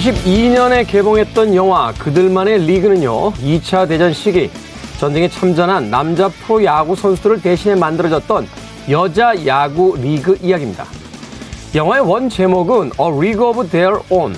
[0.00, 4.50] 1992년에 개봉했던 영화 그들만의 리그는요, 2차 대전 시기
[4.98, 8.48] 전쟁에 참전한 남자 프로야구 선수들을 대신해 만들어졌던
[8.88, 10.86] 여자 야구 리그 이야기입니다.
[11.74, 14.34] 영화의 원 제목은 A League of Their Own.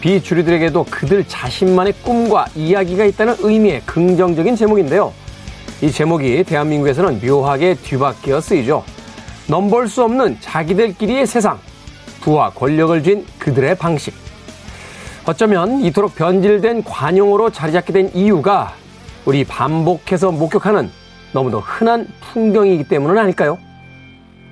[0.00, 5.12] 비주류들에게도 그들 자신만의 꿈과 이야기가 있다는 의미의 긍정적인 제목인데요.
[5.82, 8.84] 이 제목이 대한민국에서는 묘하게 뒤바뀌어 쓰이죠.
[9.48, 11.58] 넘볼 수 없는 자기들끼리의 세상,
[12.20, 14.23] 부와 권력을 쥔 그들의 방식.
[15.26, 18.74] 어쩌면 이토록 변질된 관용으로 자리 잡게 된 이유가
[19.24, 20.90] 우리 반복해서 목격하는
[21.32, 23.58] 너무도 흔한 풍경이기 때문은 아닐까요?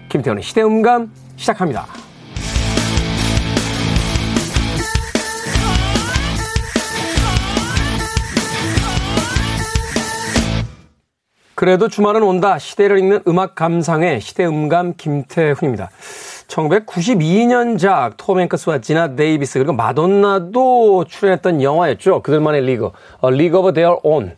[0.09, 1.87] 김태훈의 시대음감 시작합니다.
[11.55, 12.59] 그래도 주말은 온다.
[12.59, 15.91] 시대를 읽는 음악 감상의 시대음감 김태훈입니다.
[16.53, 22.23] 1992년작 톰 행크스와 지나 데이비스 그리고 마돈나도 출연했던 영화였죠.
[22.23, 22.91] 그들만의 리그,
[23.31, 24.37] League of Their Own.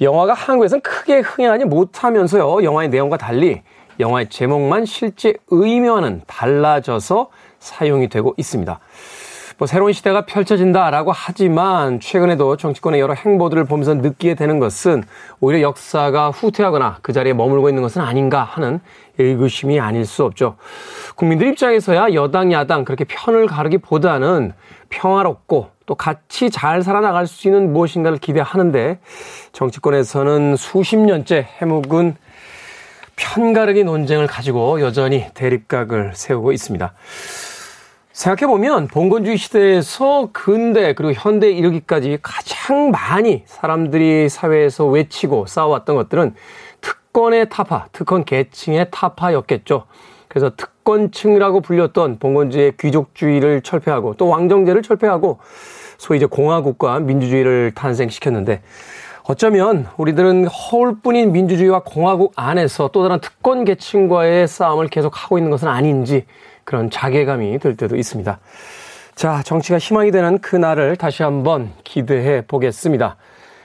[0.00, 2.62] 영화가 한국에서는 크게 흥행하지 못하면서요.
[2.62, 3.62] 영화의 내용과 달리
[3.98, 8.78] 영화의 제목만 실제 의미와는 달라져서 사용이 되고 있습니다.
[9.60, 15.04] 뭐 새로운 시대가 펼쳐진다라고 하지만 최근에도 정치권의 여러 행보들을 보면서 느끼게 되는 것은
[15.38, 18.80] 오히려 역사가 후퇴하거나 그 자리에 머물고 있는 것은 아닌가 하는
[19.18, 20.56] 의구심이 아닐 수 없죠.
[21.14, 24.54] 국민들 입장에서야 여당, 야당 그렇게 편을 가르기보다는
[24.88, 28.98] 평화롭고 또 같이 잘 살아나갈 수 있는 무엇인가를 기대하는데
[29.52, 32.16] 정치권에서는 수십 년째 해묵은
[33.16, 36.94] 편가르기 논쟁을 가지고 여전히 대립각을 세우고 있습니다.
[38.20, 46.34] 생각해보면 봉건주의 시대에서 근대 그리고 현대에 이르기까지 가장 많이 사람들이 사회에서 외치고 싸워왔던 것들은
[46.82, 49.84] 특권의 타파, 특권 계층의 타파였겠죠.
[50.28, 55.38] 그래서 특권층이라고 불렸던 봉건주의 귀족주의를 철폐하고 또 왕정제를 철폐하고
[55.96, 58.60] 소위 이제 공화국과 민주주의를 탄생시켰는데
[59.24, 65.68] 어쩌면 우리들은 허울뿐인 민주주의와 공화국 안에서 또 다른 특권 계층과의 싸움을 계속 하고 있는 것은
[65.68, 66.26] 아닌지
[66.70, 68.38] 그런 자괴감이 들 때도 있습니다.
[69.16, 73.16] 자, 정치가 희망이 되는 그날을 다시 한번 기대해 보겠습니다.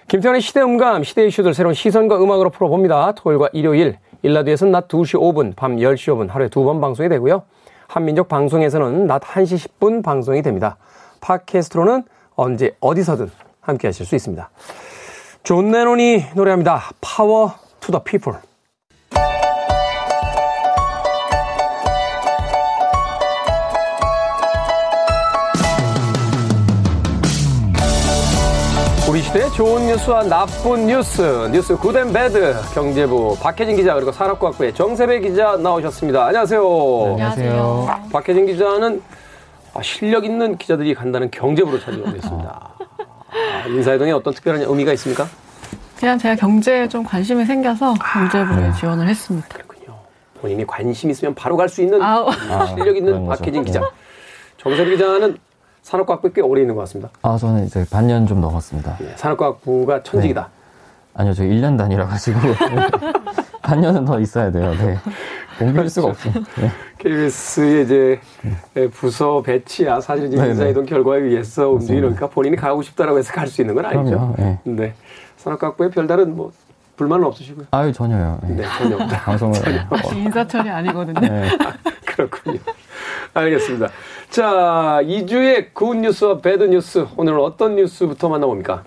[0.07, 3.11] 김태현의 시대음감, 시대 이슈들 새로운 시선과 음악으로 풀어봅니다.
[3.11, 7.43] 토요일과 일요일, 1라디오에서는 낮 2시 5분, 밤 10시 5분 하루에 두 번 방송이 되고요.
[7.87, 10.77] 한민족 방송에서는 낮 1시 10분 방송이 됩니다.
[11.21, 12.05] 팟캐스트로는
[12.35, 13.29] 언제 어디서든
[13.61, 14.49] 함께 하실 수 있습니다.
[15.43, 16.89] 존 레논이 노래합니다.
[17.01, 17.51] Power
[17.81, 18.54] to the People.
[29.55, 31.21] 좋은 뉴스와 나쁜 뉴스,
[31.51, 36.25] 뉴스 Good and Bad 경제부 박혜진 기자 그리고 산업과학부의 정세배 기자 나오셨습니다.
[36.25, 36.61] 안녕하세요.
[36.61, 37.87] 네, 안녕하세요.
[38.11, 39.01] 박혜진 기자는
[39.73, 42.69] 아, 실력 있는 기자들이 간다는 경제부로 찾아오고 있습니다.
[42.89, 45.25] 아, 인사이동에 어떤 특별한 의미가 있습니까?
[45.97, 49.47] 그냥 제가 경제에 좀 관심이 생겨서 경제부에 아, 지원을 했습니다.
[49.53, 49.95] 그렇군요.
[50.41, 52.29] 본인이 관심 있으면 바로 갈 수 있는 아우.
[52.75, 53.81] 실력 있는 박혜진 기자.
[54.57, 55.37] 정세배 기자는
[55.89, 57.11] 산업과학부에 꽤 오래 있는 것 같습니다.
[57.21, 58.97] 아, 저는 이제 반년 좀 넘었습니다.
[58.99, 60.49] 네, 산업과학부가 천직이다.
[61.13, 62.39] 아니요, 저 1년 단위라 가지고
[63.61, 64.73] 반년은 더 있어야 돼요.
[64.73, 64.97] 네.
[65.61, 66.33] 옮길 수가 없어요.
[66.59, 66.71] 네.
[66.97, 68.19] KBS의 이제
[68.93, 70.49] 부서 배치야 사실 이제 네네.
[70.49, 74.03] 인사이동 결과에 의해서 움직이니까 본인이 가고 싶다라고 해서 갈 수 있는 건 아니죠.
[74.17, 74.59] 그럼요, 네.
[74.63, 74.93] 네.
[75.37, 76.51] 산업과학부에 별다른 뭐
[76.97, 77.67] 불만은 없으시고요.
[77.71, 78.39] 아유, 전혀요.
[78.43, 78.55] 네.
[78.55, 79.21] 네, 전혀 없다.
[79.21, 79.55] 방송을.
[79.91, 81.19] 혹시 인사철이 아니거든요.
[81.19, 81.49] 네.
[82.07, 82.57] 그렇군요.
[83.35, 83.89] 알겠습니다.
[84.29, 87.05] 자, 이 주의 good news와 bad news.
[87.17, 88.83] 오늘은 어떤 뉴스부터 만나봅니까?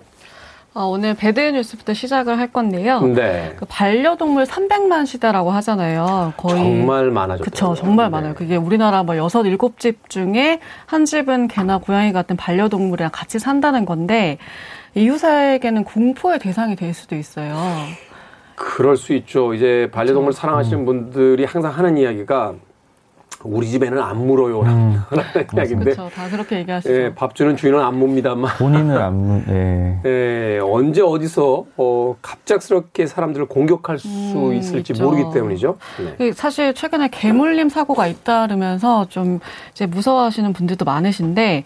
[0.73, 3.01] 어, 오늘 bad news부터 시작을 할 건데요.
[3.01, 3.53] 네.
[3.57, 6.33] 그 반려동물 300만 시대라고 하잖아요.
[6.37, 7.43] 거의 정말 많아졌죠.
[7.43, 8.33] 그쵸, 정말 많아요.
[8.33, 13.85] 그게 우리나라 뭐 여섯, 일곱 집 중에 한 집은 개나 고양이 같은 반려동물이랑 같이 산다는
[13.85, 14.37] 건데,
[14.95, 17.55] 이웃에게는 공포의 대상이 될 수도 있어요.
[18.55, 19.53] 그럴 수 있죠.
[19.53, 22.55] 이제 반려동물 사랑하시는 분들이 항상 하는 이야기가
[23.43, 24.99] 우리 집에는 안 물어요라는
[25.55, 26.09] 이야기인데 그렇죠.
[26.13, 26.93] 다 그렇게 얘기하시죠.
[26.93, 29.99] 예, 밥 주는 주인은 안 묻니다만 본인을 안, 문- 네.
[30.05, 35.03] 예, 언제 어디서 어, 갑작스럽게 사람들을 공격할 수 음, 있을지 있죠.
[35.05, 35.77] 모르기 때문이죠.
[36.03, 36.15] 네.
[36.17, 39.39] 그 사실 최근에 개물림 사고가 잇따르면서 좀
[39.71, 41.63] 이제 무서워하시는 분들도 많으신데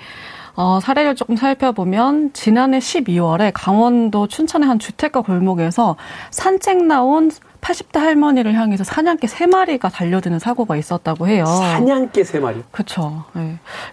[0.56, 5.96] 어, 사례를 조금 살펴보면 지난해 12월에 강원도 춘천의 한 주택가 골목에서
[6.30, 7.32] 산책 나온
[7.64, 11.46] 80대 할머니를 향해서 사냥개 3마리가 달려드는 사고가 있었다고 해요.
[11.46, 12.62] 사냥개 세 마리.
[12.72, 13.24] 그렇죠.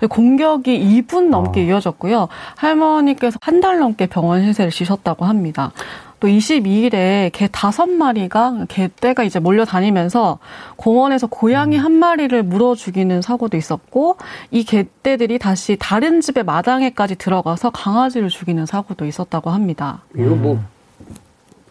[0.08, 2.28] 공격이 2분 넘게 이어졌고요.
[2.56, 5.72] 할머니께서 한 달 넘게 병원 신세를 지셨다고 합니다.
[6.18, 10.38] 또 22일에 개 다섯 마리가 개떼가 이제 몰려다니면서
[10.76, 14.16] 공원에서 고양이 한 마리를 물어 죽이는 사고도 있었고
[14.50, 20.02] 이 개떼들이 다시 다른 집의 마당에까지 들어가서 강아지를 죽이는 사고도 있었다고 합니다.
[20.14, 20.60] 이거 뭐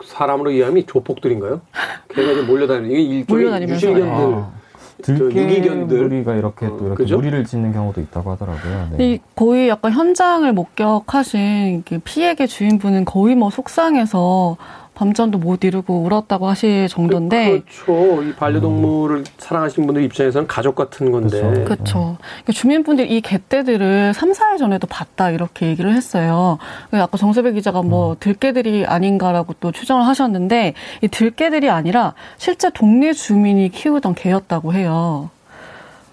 [0.04, 1.62] 사람으로 이해하면 조폭들인가요?
[2.10, 4.08] 개가 이제 몰려다니는 이게 일종의 유실견들.
[4.08, 4.60] 아.
[5.02, 7.18] 들개무리가 이렇게 또 이렇게 그죠?
[7.18, 8.90] 무리를 짓는 경우도 있다고 하더라고요.
[8.98, 9.12] 네.
[9.14, 14.58] 이 거의 약간 현장을 목격하신 피해계 주인분은 거의 뭐 속상해서
[15.00, 17.62] 밤잠도 못 이루고 울었다고 하실 정도인데.
[17.62, 18.22] 그렇죠.
[18.22, 19.26] 이 반려동물을 음.
[19.38, 21.40] 사랑하시는 분들 입장에서는 가족 같은 건데.
[21.40, 21.64] 그렇죠.
[21.64, 22.18] 그렇죠.
[22.20, 26.58] 그러니까 주민분들이 이 개떼들을 3, 4일 전에도 봤다 이렇게 얘기를 했어요.
[26.92, 28.16] 아까 정세배 기자가 뭐 음.
[28.20, 35.30] 들개들이 아닌가라고 또 추정을 하셨는데 이 들개들이 아니라 실제 동네 주민이 키우던 개였다고 해요.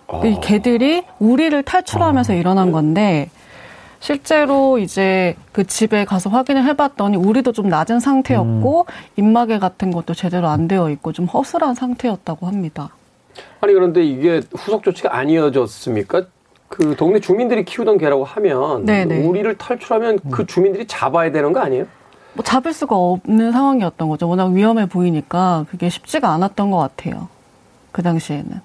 [0.06, 0.22] 아.
[0.24, 2.36] 이 개들이 우리를 탈출하면서 아.
[2.36, 3.30] 일어난 건데
[4.00, 8.92] 실제로 이제 그 집에 가서 확인을 해봤더니 우리도 좀 낮은 상태였고 음.
[9.16, 12.90] 입마개 같은 것도 제대로 안 되어 있고 좀 허술한 상태였다고 합니다.
[13.60, 16.22] 아니 그런데 이게 후속 조치가 아니어졌습니까?
[16.68, 19.26] 그 동네 주민들이 키우던 개라고 하면 네네.
[19.26, 20.46] 우리를 탈출하면 그 음.
[20.46, 21.86] 주민들이 잡아야 되는 거 아니에요?
[22.34, 24.28] 뭐 잡을 수가 없는 상황이었던 거죠.
[24.28, 27.28] 워낙 위험해 보이니까 그게 쉽지가 않았던 것 같아요.
[27.92, 28.60] 그 당시에는.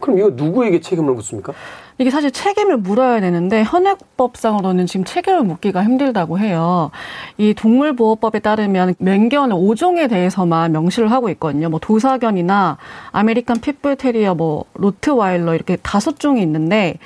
[0.00, 1.52] 그럼 이거 누구에게 책임을 묻습니까?
[2.00, 6.92] 이게 사실 책임을 물어야 되는데 현행법상으로는 지금 책임을 묻기가 힘들다고 해요.
[7.38, 11.68] 이 동물보호법에 따르면 맹견 5종에 대해서만 명시를 하고 있거든요.
[11.68, 12.78] 뭐 도사견이나
[13.10, 16.98] 아메리칸 핏불 테리어, 뭐 로트와일러 이렇게 다섯 종이 있는데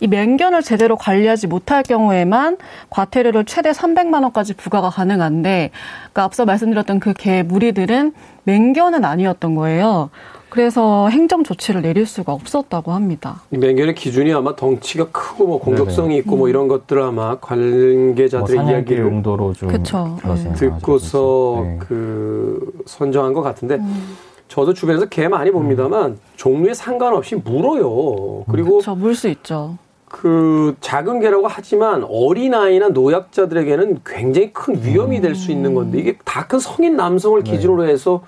[0.00, 2.56] 이 맹견을 제대로 관리하지 못할 경우에만
[2.90, 5.70] 과태료를 최대 300만 원까지 부과가 가능한데
[6.00, 8.14] 그러니까 앞서 말씀드렸던 그 개 무리들은
[8.44, 10.10] 맹견은 아니었던 거예요.
[10.50, 13.42] 그래서 행정 조치를 내릴 수가 없었다고 합니다.
[13.50, 16.18] 맹견의 기준이 아마 덩치가 크고 뭐 공격성이 네네.
[16.20, 20.18] 있고 뭐 이런 것들 아마 관계자들의 뭐 이야기를 용도로 좀 그쵸.
[20.24, 20.52] 네.
[20.54, 21.78] 듣고서 네.
[21.80, 24.16] 그 선정한 것 같은데 음.
[24.48, 26.18] 저도 주변에서 개 많이 봅니다만 음.
[26.36, 28.44] 종류에 상관없이 물어요.
[28.50, 29.78] 그리고 물수 있죠.
[30.06, 36.48] 그 작은 개라고 하지만 어린아이나 노약자들에게는 굉장히 큰 위험이 될 수 있는 건데 이게 다
[36.48, 37.50] 큰 성인 남성을 네.
[37.52, 38.22] 기준으로 해서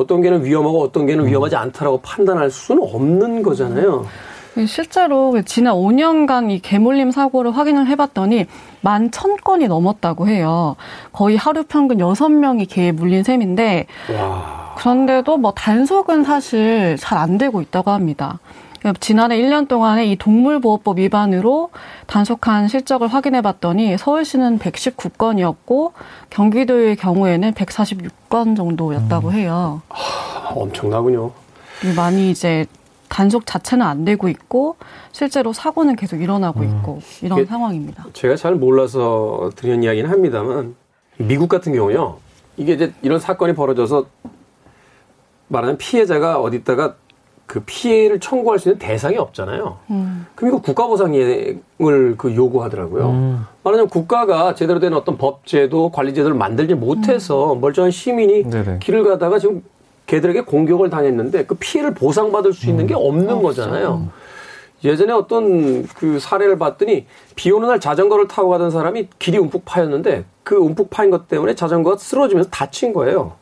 [0.00, 4.06] 어떤 개는 위험하고 어떤 개는 위험하지 않다라고 판단할 수는 없는 거잖아요.
[4.66, 8.46] 실제로 지난 5년간 이 개몰림 사고를 확인을 해봤더니
[8.80, 10.74] 만 천건이 넘었다고 해요.
[11.12, 14.74] 거의 하루 평균 6명이 개에 물린 셈인데 와.
[14.76, 18.38] 그런데도 뭐 단속은 사실 잘 안 되고 있다고 합니다.
[18.98, 21.70] 지난해 1년 동안에 이 동물보호법 위반으로
[22.06, 25.92] 단속한 실적을 확인해 봤더니 서울시는 119건이었고
[26.30, 29.32] 경기도의 경우에는 146건 정도였다고 음.
[29.34, 29.82] 해요.
[29.90, 31.30] 아, 엄청나군요.
[31.94, 32.66] 많이 이제
[33.08, 34.76] 단속 자체는 안 되고 있고
[35.12, 36.78] 실제로 사고는 계속 일어나고 음.
[36.78, 38.06] 있고 이런 상황입니다.
[38.14, 40.74] 제가 잘 몰라서 드리는 이야기는 합니다만
[41.18, 42.18] 미국 같은 경우요.
[42.56, 44.06] 이게 이제 이런 사건이 벌어져서
[45.48, 46.94] 말하는 피해자가 어디다가
[47.50, 49.78] 그 피해를 청구할 수 있는 대상이 없잖아요.
[49.90, 50.24] 음.
[50.36, 51.58] 그럼 이거 국가보상을
[52.16, 53.10] 그 요구하더라고요.
[53.10, 53.46] 음.
[53.64, 57.60] 말하자면 국가가 제대로 된 어떤 법제도 관리제도를 만들지 못해서 음.
[57.60, 58.78] 멀쩡한 시민이 네네.
[58.78, 59.64] 길을 가다가 지금
[60.06, 63.00] 개들에게 공격을 당했는데 그 피해를 보상받을 수 있는 게 음.
[63.02, 63.42] 없는 음.
[63.42, 64.06] 거잖아요.
[64.84, 70.24] 예전에 어떤 그 사례를 봤더니 비 오는 날 자전거를 타고 가던 사람이 길이 움푹 파였는데
[70.44, 73.32] 그 움푹 파인 것 때문에 자전거가 쓰러지면서 다친 거예요.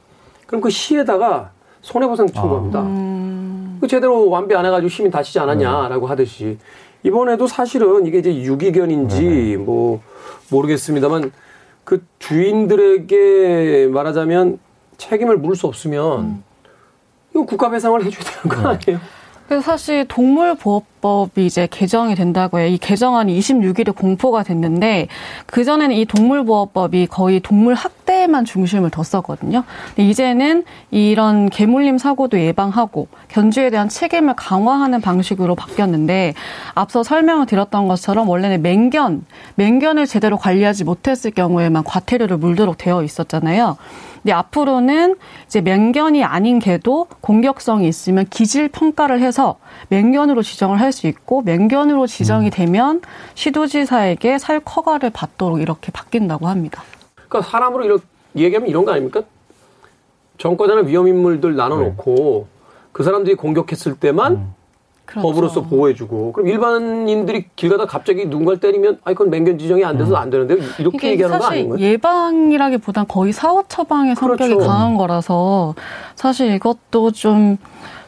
[0.46, 1.50] 그럼 그 시에다가
[1.82, 2.78] 손해보상 청구합니다.
[2.82, 3.37] 아.
[3.78, 3.80] 음.
[3.80, 6.10] 그 제대로 완비 안 해가지고 시민 다치지 않았냐라고 네.
[6.10, 6.58] 하듯이
[7.02, 9.56] 이번에도 사실은 이게 이제 유기견인지 네.
[9.56, 10.02] 뭐
[10.50, 11.32] 모르겠습니다만
[11.84, 14.58] 그 주인들에게 말하자면
[14.98, 16.44] 책임을 물을 수 없으면 음.
[17.30, 18.78] 이거 국가 배상을 해줘야 되는 거 네.
[18.86, 19.17] 아니에요?
[19.48, 22.66] 그래서 사실 동물보호법이 이제 개정이 된다고 해요.
[22.66, 25.08] 이 개정안이 26일에 공포가 됐는데
[25.46, 29.64] 그 전에는 이 동물보호법이 거의 동물 학대에만 중심을 뒀었거든요.
[29.96, 36.34] 근데 이제는 이런 개물림 사고도 예방하고 견주에 대한 책임을 강화하는 방식으로 바뀌었는데
[36.74, 39.24] 앞서 설명을 드렸던 것처럼 원래는 맹견,
[39.54, 43.78] 맹견을 제대로 관리하지 못했을 경우에만 과태료를 물도록 되어 있었잖아요.
[44.28, 45.16] 근데 앞으로는
[45.46, 49.56] 이제 맹견이 아닌 개도 공격성이 있으면 기질 평가를 해서
[49.88, 52.50] 맹견으로 지정을 할 수 있고 맹견으로 지정이 음.
[52.50, 53.00] 되면
[53.34, 56.82] 시도지사에게 사육 허가를 받도록 이렇게 바뀐다고 합니다.
[57.14, 58.04] 그러니까 사람으로 이렇게
[58.36, 59.22] 얘기하면 이런 거 아닙니까?
[60.36, 62.60] 정권자는 위험 인물들 나눠놓고 네.
[62.92, 64.54] 그 사람들이 공격했을 때만 음.
[65.08, 65.26] 그렇죠.
[65.26, 70.10] 법으로서 보호해주고 그럼 일반인들이 길 가다 갑자기 누군가를 때리면 아 이건 맹견 지정이 안 돼서
[70.10, 70.16] 음.
[70.16, 71.78] 안 되는데 이렇게 얘기하는 거 아닌가요?
[71.80, 74.68] 예방이라기보단 거의 사후 처방의 성격이 그렇죠.
[74.68, 75.74] 강한 거라서
[76.14, 77.56] 사실 이것도 좀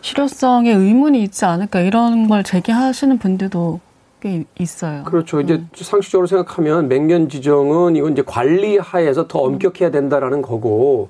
[0.03, 3.81] 실효성에 의문이 있지 않을까 이런 걸 제기하시는 분들도
[4.21, 5.05] 게 있어요.
[5.05, 5.41] 그렇죠.
[5.41, 5.71] 이제 음.
[5.75, 11.09] 상식적으로 생각하면 맹견 지정은 이건 이제 관리 하에서 더 엄격해야 된다라는 거고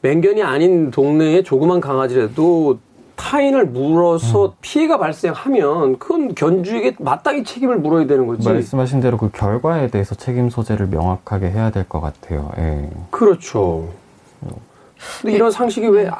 [0.00, 2.78] 맹견이 아닌 동네에 조그만 강아지라도
[3.16, 4.50] 타인을 물어서 음.
[4.60, 8.46] 피해가 발생하면 그건 견주에게 마땅히 책임을 물어야 되는 거지.
[8.48, 12.52] 말씀하신 대로 그 결과에 대해서 책임 소재를 명확하게 해야 될 것 같아요.
[12.58, 12.88] 예.
[13.10, 13.88] 그렇죠.
[15.20, 16.10] 근데 이런 상식이 왜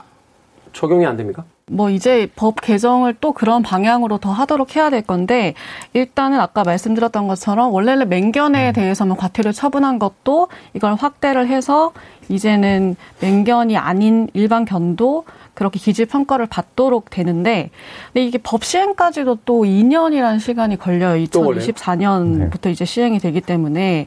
[0.73, 1.45] 적용이 안 됩니까?
[1.69, 5.55] 뭐 이제 법 개정을 또 그런 방향으로 더 하도록 해야 될 건데
[5.95, 8.73] 일단은 아까 말씀드렸던 것처럼 원래는 맹견에 음.
[8.73, 11.93] 대해서만 과태료 처분한 것도 이걸 확대를 해서
[12.29, 17.71] 이제는 맹견이 아닌 일반 견도 그렇게 기질 평가를 받도록 되는데
[18.13, 21.21] 근데 이게 법 시행까지도 또 2년이라는 시간이 걸려요.
[21.25, 22.71] 2024년부터 네.
[22.71, 24.07] 이제 시행이 되기 때문에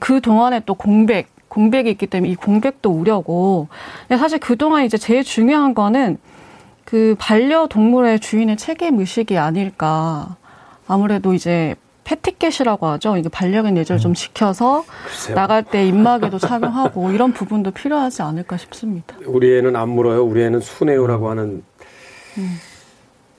[0.00, 3.68] 그 동안에 또 공백 공백이 있기 때문에 이 공백도 우려고
[4.08, 6.18] 근데 사실 그동안 이제 제일 중요한 거는
[6.86, 10.36] 그 반려동물의 주인의 책임 의식이 아닐까.
[10.86, 11.74] 아무래도 이제
[12.04, 13.16] 패티켓이라고 하죠.
[13.16, 14.14] 이게 반려견 예절 좀 음.
[14.14, 15.34] 지켜서 글쎄요.
[15.34, 19.16] 나갈 때 입마개도 착용하고 이런 부분도 필요하지 않을까 싶습니다.
[19.26, 20.24] 우리 애는 안 물어요.
[20.24, 21.64] 우리 애는 순해요라고 하는.
[22.38, 22.56] 음.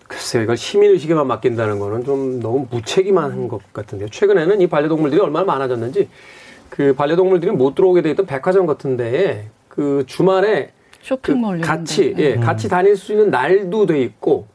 [0.09, 4.09] 글쎄요, 이걸 시민의식에만 맡긴다는 거는 좀 너무 무책임한 것 같은데요.
[4.09, 6.09] 최근에는 이 반려동물들이 얼마나 많아졌는지
[6.69, 10.71] 그 반려동물들이 못 들어오게 돼 있던 백화점 같은데 그 주말에
[11.07, 12.41] 쇼핑몰 그 같이 예 음.
[12.41, 14.45] 같이 다닐 수 있는 날도 돼 있고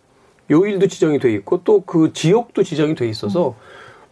[0.51, 3.55] 요일도 지정이 돼 있고 또 그 지역도 지정이 돼 있어서 음.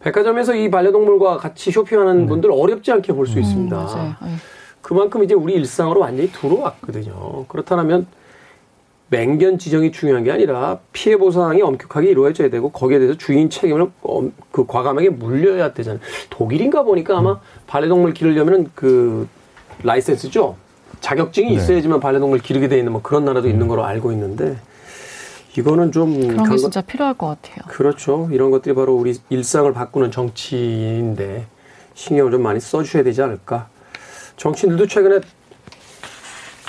[0.00, 2.26] 백화점에서 이 반려동물과 같이 쇼핑하는 네.
[2.26, 4.16] 분들 어렵지 않게 볼수 음, 있습니다.
[4.22, 4.36] 음,
[4.80, 7.44] 그만큼 이제 우리 일상으로 완전히 들어왔거든요.
[7.48, 8.06] 그렇다면
[9.10, 13.90] 맹견 지정이 중요한 게 아니라 피해 보상이 엄격하게 이루어져야 되고 거기에 대해서 주인 책임을
[14.50, 16.00] 그 과감하게 물려야 되잖아요.
[16.30, 17.36] 독일인가 보니까 아마 음.
[17.66, 19.28] 반려동물 기르려면 그
[19.82, 20.56] 라이센스죠.
[21.00, 21.54] 자격증이 네.
[21.54, 23.52] 있어야지만 반려동물 기르게 돼 있는 뭐 그런 나라도 음.
[23.52, 24.56] 있는 걸로 알고 있는데
[25.56, 27.64] 이거는 좀 그런 게 진짜 필요할 것 같아요.
[27.68, 28.28] 그렇죠.
[28.32, 31.46] 이런 것들이 바로 우리 일상을 바꾸는 정치인데
[31.94, 33.68] 신경을 좀 많이 써주셔야 되지 않을까.
[34.36, 35.20] 정치인들도 최근에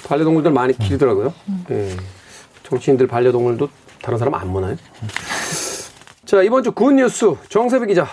[0.07, 1.33] 반려동물들 많이 기르더라고요.
[1.47, 1.65] 음.
[1.71, 1.89] 예.
[2.63, 3.69] 정치인들 반려동물도
[4.01, 4.73] 다른 사람 안 무나요?
[5.03, 5.07] 음.
[6.25, 8.07] 자 이번 주 good news 정세배 기자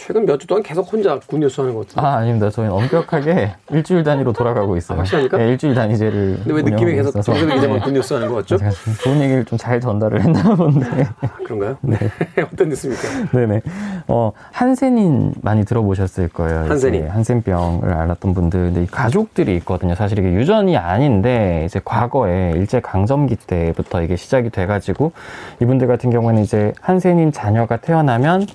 [0.00, 2.06] 최근 몇 주 동안 계속 혼자 good news 하는 것 같은데.
[2.06, 2.48] 아, 아닙니다.
[2.48, 4.96] 저희는 엄격하게 일주일 단위로 돌아가고 있어요.
[4.96, 5.36] 아, 확실합니까?
[5.36, 6.36] 네, 일주일 단위제를.
[6.42, 8.56] 근데 왜 느낌이 계속 정세배 기자만 good news 하는 것 같죠?
[9.02, 11.06] 좋은 얘기를 좀 잘 전달을 했나 본데.
[11.20, 11.76] 아, 그런가요?
[11.82, 11.98] 네.
[12.50, 13.02] 어떤 뉴스입니까?
[13.32, 13.60] 네네.
[14.08, 16.60] 어, 한센인 많이 들어보셨을 거예요.
[16.66, 17.06] 한센인.
[17.08, 18.60] 한센병을 앓았던 분들.
[18.60, 19.94] 근데 이 가족들이 있거든요.
[19.94, 25.12] 사실 이게 유전이 아닌데, 이제 과거에 일제강점기 때부터 이게 시작이 돼가지고,
[25.60, 28.46] 이분들 같은 경우는 이제 한센인 자녀가 태어나면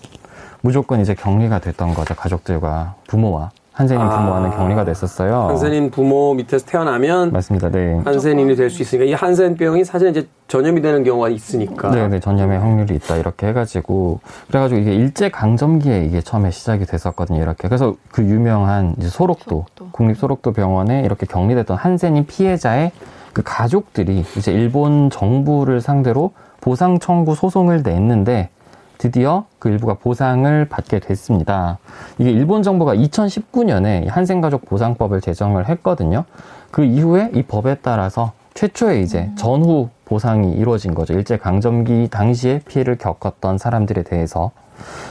[0.65, 2.15] 무조건 이제 격리가 됐던 거죠.
[2.15, 5.49] 가족들과 부모와 한센인 아, 부모와는 격리가 됐었어요.
[5.49, 7.69] 한센인 부모 밑에서 태어나면 맞습니다.
[7.69, 8.01] 네.
[8.03, 11.91] 한센인이 될 수 있으니까 이 한센병이 사실 이제 전염이 되는 경우가 있으니까.
[11.91, 17.43] 네, 네, 전염의 확률이 있다 이렇게 해가지고 그래가지고 이게 일제 강점기에 이게 처음에 시작이 됐었거든요.
[17.43, 19.43] 이렇게 그래서 그 유명한 이제 소록도,
[19.75, 19.89] 소록도.
[19.91, 22.91] 국립 소록도 병원에 이렇게 격리됐던 한센인 피해자의
[23.33, 28.49] 그 가족들이 이제 일본 정부를 상대로 보상 청구 소송을 냈는데
[28.97, 31.77] 드디어 그 일부가 보상을 받게 됐습니다.
[32.17, 36.25] 이게 일본 정부가 2019년에 한생가족 보상법을 제정을 했거든요.
[36.71, 39.35] 그 이후에 이 법에 따라서 최초의 이제 음.
[39.35, 41.13] 전후 보상이 이루어진 거죠.
[41.13, 44.51] 일제 강점기 당시에 피해를 겪었던 사람들에 대해서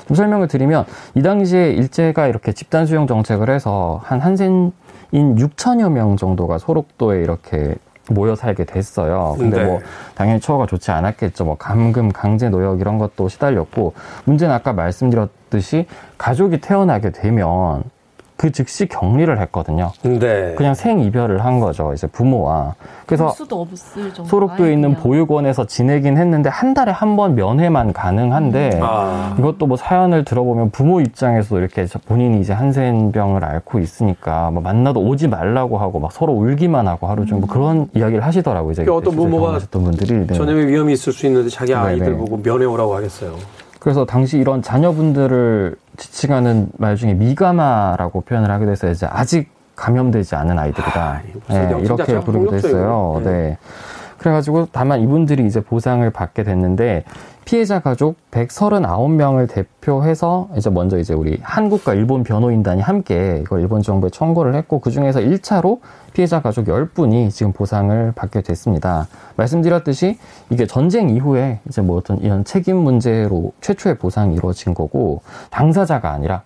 [0.07, 4.73] 좀 설명을 드리면 이 당시에 일제가 이렇게 집단 수용 정책을 해서 한 한센인
[5.13, 7.75] 6천여 명 정도가 소록도에 이렇게
[8.11, 9.35] 모여 살게 됐어요.
[9.39, 9.65] 근데 네.
[9.65, 9.81] 뭐
[10.15, 11.45] 당연히 처우가 좋지 않았겠죠.
[11.45, 13.95] 뭐 감금, 강제 노역 이런 것도 시달렸고
[14.25, 15.87] 문제는 아까 말씀드렸듯이
[16.19, 17.85] 가족이 태어나게 되면
[18.37, 19.93] 그 즉시 격리를 했거든요.
[20.03, 20.55] 네.
[20.57, 21.93] 그냥 생이별을 한 거죠.
[21.95, 22.75] 이제 부모와.
[23.07, 23.33] 그래서
[24.25, 29.37] 소록도에 있는 보육원에서 지내긴 했는데 한 달에 한 번 면회만 가능한데 아.
[29.39, 35.29] 이것도 뭐 사연을 들어보면 부모 입장에서 이렇게 본인이 이제 한센병을 앓고 있으니까 뭐 만나도 오지
[35.29, 38.73] 말라고 하고 막 서로 울기만 하고 하루 종일 뭐 그런 이야기를 하시더라고요.
[38.73, 40.35] 이제 어떤 부모가 분들이 네.
[40.35, 42.17] 전염의 위험이 있을 수 있는데 자기 아이들 네네.
[42.19, 43.37] 보고 면회 오라고 하겠어요.
[43.79, 50.59] 그래서 당시 이런 자녀분들을 지칭하는 말 중에 미가마라고 표현을 하게 돼서 이제 아직 감염되지 않은
[50.59, 51.01] 아이들이다.
[51.03, 53.21] 아, 네, 이렇게 부르기도 했어요.
[53.25, 53.31] 네.
[53.31, 53.59] 네.
[54.19, 57.05] 그래가지고 다만 이분들이 이제 보상을 받게 됐는데
[57.45, 64.09] 피해자 가족 139명을 대표해서 이제 먼저 이제 우리 한국과 일본 변호인단이 함께 이걸 일본 정부에
[64.11, 65.81] 청구를 했고 그 중에서 1차로
[66.15, 69.09] 피해자 가족 10분이 지금 보상을 받게 됐습니다.
[69.37, 75.21] 말씀드렸듯이 이게 전쟁 이후에 이제 뭐 어떤 이런 책임 문제로 최초의 보상이 이루어진 거고
[75.51, 76.43] 당사자가 아니라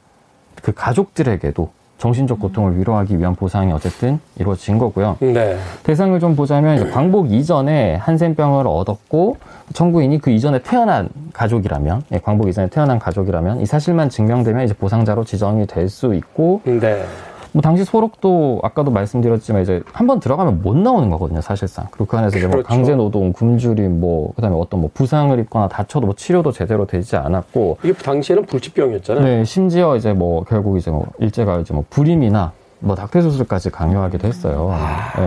[0.62, 5.17] 그 가족들에게도 정신적 고통을 위로하기 위한 보상이 어쨌든 이루어진 거고요.
[5.21, 5.59] 네.
[5.83, 9.37] 대상을 좀 보자면 광복 이전에 한센병을 얻었고
[9.75, 15.25] 청구인이 그 이전에 태어난 가족이라면 예, 광복 이전에 태어난 가족이라면 이 사실만 증명되면 이제 보상자로
[15.25, 17.05] 지정이 될 수 있고 네.
[17.52, 22.17] 뭐 당시 소록도 아까도 말씀드렸지만 이제 한 번 들어가면 못 나오는 거거든요 사실상 그리고 그
[22.17, 22.69] 안에서 이제 뭐 그렇죠.
[22.69, 27.78] 강제 노동 굶주림 뭐 그다음에 어떤 뭐 부상을 입거나 다쳐도 뭐 치료도 제대로 되지 않았고
[27.83, 29.25] 이게 당시에는 불치병이었잖아요.
[29.25, 34.26] 네, 심지어 이제 뭐 결국 이제 뭐 일제가 이제 뭐 불임이나 뭐 낙태 수술까지 강요하기도
[34.28, 34.73] 했어요.
[35.19, 35.23] 예.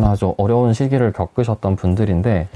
[0.00, 0.06] 네.
[0.06, 2.48] 아주 어려운 시기를 겪으셨던 분들인데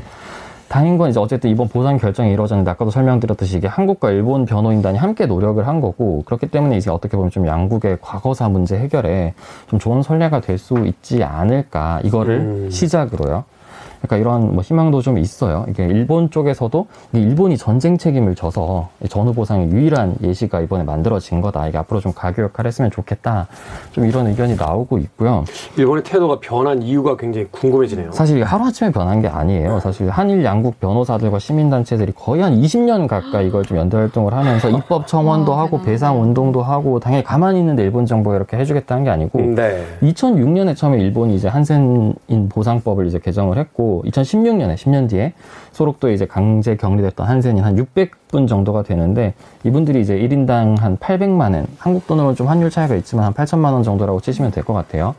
[0.74, 5.24] 다행인 건 이제 어쨌든 이번 보상 결정이 이루어졌는데 아까도 설명드렸듯이 이게 한국과 일본 변호인단이 함께
[5.24, 9.34] 노력을 한 거고 그렇기 때문에 이제 어떻게 보면 좀 양국의 과거사 문제 해결에
[9.68, 12.70] 좀 좋은 선례가 될 수 있지 않을까 이거를 음.
[12.70, 13.44] 시작으로요.
[14.06, 15.64] 그러니까 이런 뭐 희망도 좀 있어요.
[15.68, 21.66] 이게 일본 쪽에서도 일본이 전쟁 책임을 져서 이 전후 보상의 유일한 예시가 이번에 만들어진 거다.
[21.68, 23.48] 이게 앞으로 좀 가교 역할을 했으면 좋겠다.
[23.92, 25.44] 좀 이런 의견이 나오고 있고요.
[25.78, 28.12] 일본의 태도가 변한 이유가 굉장히 궁금해지네요.
[28.12, 29.80] 사실 하루아침에 변한 게 아니에요.
[29.80, 35.06] 사실 한일 양국 변호사들과 시민단체들이 거의 한 20년 가까이 이걸 좀 연대 활동을 하면서 입법
[35.06, 35.90] 청원도 아, 하고 대단하다.
[35.90, 39.84] 배상 운동도 하고 당연히 가만히 있는데 일본 정부가 이렇게 해주겠다는 게 아니고 네.
[40.02, 42.14] 2006년에 처음에 일본이 이제 한센인
[42.50, 45.32] 보상법을 이제 개정을 했고 2016년에 10년 뒤에
[45.72, 51.66] 소록도에 이제 강제 격리됐던 한센인 한 600분 정도가 되는데 이분들이 이제 1인당 한 800만 원,
[51.78, 55.14] 한국 돈으로는 좀 환율 차이가 있지만 한 8천만 원 정도라고 치시면 될 것 같아요.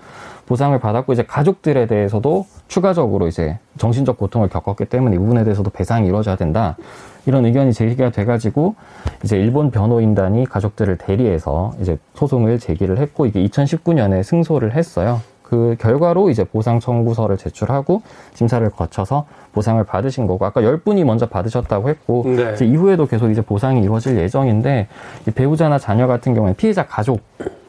[0.47, 6.07] 보상을 받았고 이제 가족들에 대해서도 추가적으로 이제 정신적 고통을 겪었기 때문에 이 부분에 대해서도 배상이
[6.07, 6.77] 이루어져야 된다.
[7.25, 8.75] 이런 의견이 제기가 돼가지고
[9.23, 15.21] 이제 일본 변호인단이 가족들을 대리해서 이제 소송을 제기를 했고 이게 2019년에 승소를 했어요.
[15.47, 18.01] 그 결과로 이제 보상 청구서를 제출하고
[18.33, 22.53] 심사를 거쳐서 보상을 받으신 거고 아까 10분이 먼저 받으셨다고 했고 네.
[22.53, 24.87] 이제 이후에도 계속 이제 보상이 이루어질 예정인데
[25.27, 27.21] 이 배우자나 자녀 같은 경우에 피해자 가족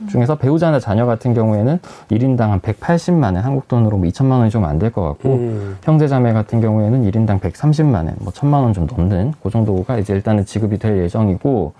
[0.08, 1.78] 중에서 배우자나 자녀 같은 경우에는
[2.10, 5.76] 1인당 한 180만 원, 한국 돈으로 뭐 2천만 원이 좀 안 될 것 같고 음.
[5.82, 10.46] 형제자매 같은 경우에는 1인당 130만 원, 뭐 1000만 원 좀 넘는 그 정도가 이제 일단은
[10.46, 11.74] 지급이 될 예정이고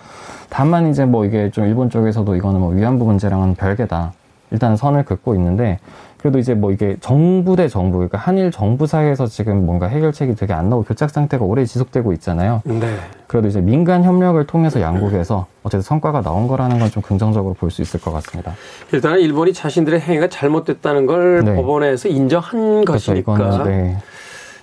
[0.51, 4.13] 다만 이제 뭐 이게 좀 일본 쪽에서도 이거는 뭐 위안부 문제랑은 별개다.
[4.51, 5.79] 일단은 선을 긋고 있는데
[6.19, 10.53] 그래도 이제 뭐 이게 정부 대 정부, 그러니까 한일 정부 사이에서 지금 뭔가 해결책이 되게
[10.55, 12.63] 안 나오고 교착 상태가 오래 지속되고 있잖아요.
[12.65, 12.97] 네.
[13.29, 17.83] 그래도 이제 민간 협력을 통해서 양국에서 어쨌든 성과가 나온 거라는 건 좀 긍정적으로 볼 수
[17.83, 18.55] 있을 것 같습니다.
[18.93, 21.55] 일단은 일본이 자신들의 행위가 잘못됐다는 걸 네.
[21.55, 23.97] 법원에서 인정한 그래서 것이니까 이거는 네,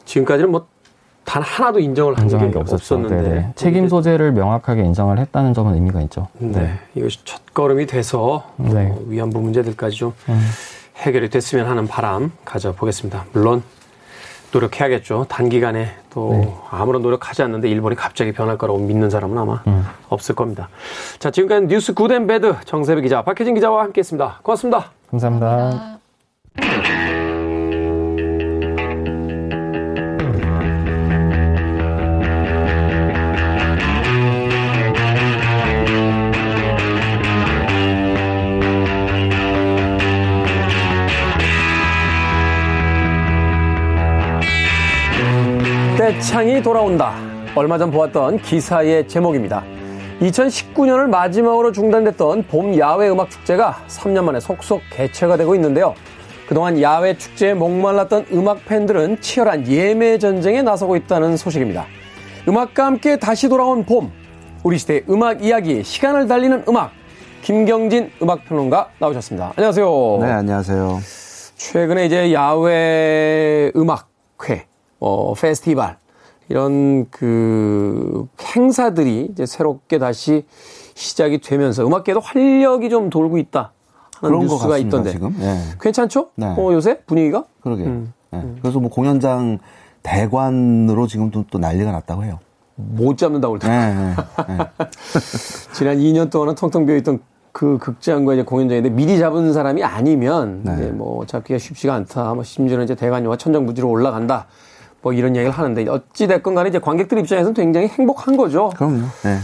[0.06, 0.65] 지금까지는 뭐
[1.26, 2.76] 단 하나도 인정을 한게 없었죠.
[2.76, 3.54] 없었는데 네네.
[3.56, 6.28] 책임 소재를 명확하게 인정을 했다는 점은 의미가 있죠.
[6.38, 6.78] 네.
[6.96, 8.92] 이것이 첫 걸음이 돼서 네.
[8.92, 10.42] 어, 위안부 문제들까지 좀 음.
[10.98, 13.26] 해결이 됐으면 하는 바람 가져보겠습니다.
[13.32, 13.64] 물론
[14.52, 15.26] 노력해야겠죠.
[15.30, 16.54] 단기간에 또 네.
[16.70, 19.86] 아무런 노력하지 않는데 일본이 갑자기 변할 거라고 믿는 사람은 아마 음.
[20.10, 20.70] 없을 겁니다.
[21.20, 24.42] 자, 지금까지 뉴스 good and bad 정세배 기자, 박혜진 기자와 함께했습니다.
[24.44, 24.92] 고맙습니다.
[25.10, 26.00] 감사합니다.
[26.56, 27.03] 때
[46.24, 47.16] 창이 돌아온다.
[47.54, 49.62] 얼마 전 보았던 기사의 제목입니다.
[50.22, 55.94] 2019년을 마지막으로 중단됐던 봄 야외 음악 축제가 3년 만에 속속 개최가 되고 있는데요.
[56.48, 61.86] 그동안 야외 축제에 목말랐던 음악 팬들은 치열한 예매 전쟁에 나서고 있다는 소식입니다.
[62.48, 64.10] 음악과 함께 다시 돌아온 봄.
[64.64, 66.92] 우리 시대의 음악 이야기, 시간을 달리는 음악.
[67.42, 69.54] 김경진 음악평론가 나오셨습니다.
[69.58, 70.18] 안녕하세요.
[70.22, 71.00] 네, 안녕하세요.
[71.58, 74.68] 최근에 이제 야외 음악회,
[75.00, 75.98] 어, 페스티벌,
[76.49, 80.45] 이런 그 행사들이 이제 새롭게 다시
[80.95, 83.71] 시작이 되면서 음악계도 활력이 좀 돌고 있다
[84.19, 85.12] 하는 뉴스가 같습니다, 있던데.
[85.12, 85.36] 지금.
[85.39, 85.58] 예.
[85.82, 86.29] 괜찮죠?
[86.36, 86.47] 네.
[86.47, 87.45] 어, 요새 분위기가?
[87.62, 87.84] 그러게.
[87.84, 88.13] 음.
[88.34, 88.43] 예.
[88.62, 89.60] 그래서 뭐 공연장
[90.03, 92.39] 대관으로 지금 또, 또 난리가 났다고 해요.
[92.75, 94.15] 못 잡는다고 예, 그러더라고요.
[94.49, 94.67] 예, 예.
[95.73, 97.19] 지난 2년 동안은 텅텅 비어 있던
[97.51, 100.73] 그 극장과 이제 공연장인데 미리 잡은 사람이 아니면 네.
[100.73, 102.34] 이제 뭐 잡기가 쉽지가 않다.
[102.34, 104.47] 뭐 심지어는 이제 대관료가 천정부지로 올라간다.
[105.04, 108.70] 뭐 이런 얘기를 하는데 어찌 됐건 간에 이제 관객들 입장에서는 굉장히 행복한 거죠.
[108.76, 109.04] 그럼요.
[109.26, 109.38] 예.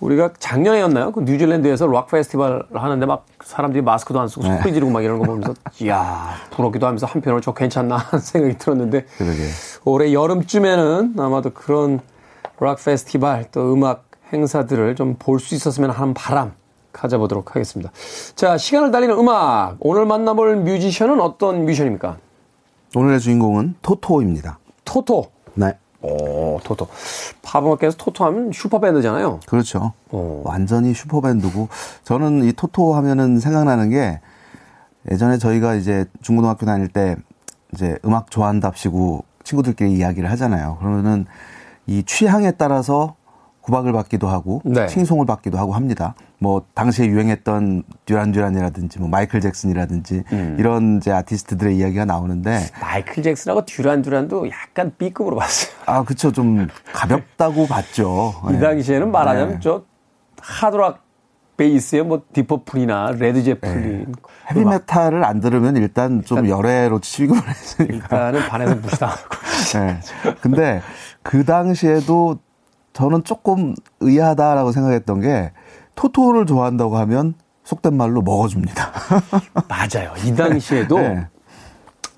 [0.00, 1.12] 우리가 작년에였나요?
[1.12, 4.58] 그 뉴질랜드에서 록 페스티벌 하는데 막 사람들이 마스크도 안 쓰고 네.
[4.60, 9.06] 소리 지르고 막 이런 거 보면서 이야 부럽기도 하면서 한편으로 저 괜찮나 하는 생각이 들었는데
[9.18, 9.38] 그러게.
[9.84, 12.00] 올해 여름쯤에는 아마도 그런
[12.58, 16.52] 락 페스티벌 또 음악 행사들을 좀 볼 수 있었으면 하는 바람
[16.92, 17.92] 가져보도록 하겠습니다.
[18.34, 22.16] 자 시간을 달리는 음악 오늘 만나볼 뮤지션은 어떤 뮤지션입니까?
[22.96, 24.58] 오늘의 주인공은 토토입니다.
[24.84, 25.76] 토토 네.
[26.02, 26.88] 오, 토토.
[27.42, 29.40] 팝음악계에서 토토 하면 슈퍼밴드잖아요.
[29.46, 29.92] 그렇죠.
[30.10, 30.42] 오.
[30.44, 31.68] 완전히 슈퍼밴드고
[32.04, 34.20] 저는 이 토토 하면은 생각나는 게
[35.10, 37.16] 예전에 저희가 이제 중고등학교 다닐 때
[37.72, 40.78] 이제 음악 좋아한답시고 친구들끼리 이야기를 하잖아요.
[40.80, 41.26] 그러면은
[41.86, 43.14] 이 취향에 따라서
[43.60, 44.86] 구박을 받기도 하고 네.
[44.88, 46.14] 칭송을 받기도 하고 합니다.
[46.42, 50.56] 뭐 당시에 유행했던 듀란 듀란이라든지 뭐 마이클 잭슨이라든지 음.
[50.58, 55.72] 이런 이제 아티스트들의 이야기가 나오는데 마이클 잭슨하고 듀란 듀란도 약간 B급으로 봤어요.
[55.86, 58.34] 아 그쵸 좀 가볍다고 봤죠.
[58.50, 58.58] 이 네.
[58.58, 59.58] 당시에는 말하자면 네.
[59.62, 59.84] 저
[60.40, 61.00] 하드락
[61.56, 64.12] 베이스에 뭐 디퍼플이나 레드 제플린
[64.50, 67.94] 헤비 메탈을 안 들으면 일단 좀 열외로 취급을 했으니까.
[67.94, 69.36] 일단은 반에서 무시당하고
[69.74, 70.00] 네.
[70.42, 70.82] 근데
[71.22, 72.38] 그 당시에도
[72.94, 75.52] 저는 조금 의아하다라고 생각했던 게
[75.94, 78.92] 토토를 좋아한다고 하면 속된 말로 먹어줍니다.
[79.68, 80.12] 맞아요.
[80.24, 81.26] 이 당시에도 네.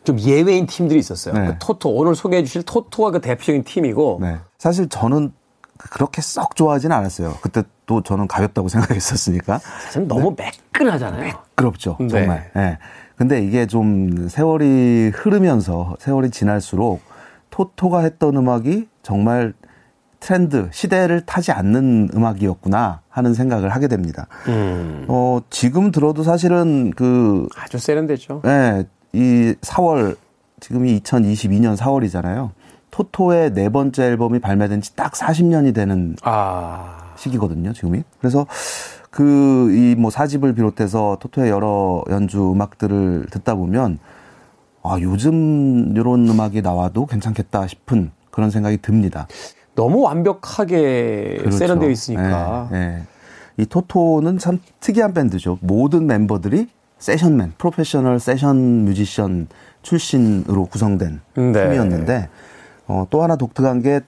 [0.05, 1.35] 좀 예외인 팀들이 있었어요.
[1.35, 1.47] 네.
[1.49, 4.39] 그 토토 오늘 소개해 주실 토토가 그 대표적인 팀이고 네.
[4.59, 5.33] 사실 저는
[5.77, 7.35] 그렇게 썩 좋아하지는 않았어요.
[7.43, 9.59] 그때 또 저는 가볍다고 생각했었으니까.
[9.59, 11.35] 사실 너무 매끈하잖아요.
[11.55, 11.97] 그렇죠.
[12.01, 12.09] 네.
[12.09, 12.51] 정말.
[12.57, 12.79] 예.
[13.17, 17.01] 근데 이게 좀 세월이 흐르면서 세월이 지날수록
[17.51, 19.55] 토토가 했던 음악이 정말
[20.29, 24.27] 트렌드, 시대를 타지 않는 음악이었구나 하는 생각을 하게 됩니다.
[24.49, 25.05] 음.
[25.07, 28.41] 어, 지금 들어도 사실은 그, 아주 세련되죠.
[28.47, 30.17] 예, 이 4월,
[30.61, 32.53] 지금이 2022년 4월이잖아요.
[32.91, 37.13] 토토의 네 번째 앨범이 발매된 지 딱 40년이 되는 아.
[37.17, 38.03] 시기거든요, 지금이.
[38.19, 38.47] 그래서
[39.11, 43.99] 그 이 뭐 사집을 비롯해서 토토의 여러 연주 음악들을 듣다 보면
[44.83, 49.27] 아, 요즘 이런 음악이 나와도 괜찮겠다 싶은 그런 생각이 듭니다.
[49.75, 51.57] 너무 완벽하게 그렇죠.
[51.57, 52.69] 세련되어 있으니까.
[52.73, 53.03] 예, 예.
[53.57, 55.59] 이 토토는 참 특이한 밴드죠.
[55.61, 59.47] 모든 멤버들이 세션맨, 프로페셔널 세션 뮤지션
[59.83, 61.53] 출신으로 구성된 네.
[61.53, 62.29] 팀이었는데
[62.87, 64.01] 어, 또 하나 독특한 게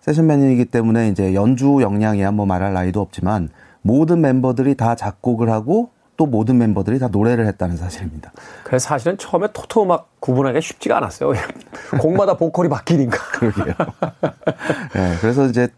[0.00, 3.50] 세션맨이기 때문에 이제 연주 역량이야 뭐 말할 나위도 없지만
[3.82, 5.90] 모든 멤버들이 다 작곡을 하고
[6.20, 8.30] 또 모든 멤버들이 다 노래를 했다는 사실입니다.
[8.62, 11.32] 그래서 사실은 처음에 토토 음악 구분하기가 쉽지가 않았어요.
[11.98, 13.16] 곡마다 보컬이 바뀌니까.
[13.40, 13.74] 그러게요.
[14.96, 15.68] 예, 그래서 이제